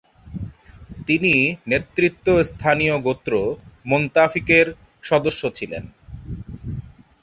[1.07, 1.33] তিনি
[1.67, 3.33] নেতৃত্বাস্থানীয় গোত্র
[3.85, 4.67] মুনতাফিকের
[5.03, 5.83] সদস্য ছিলেন।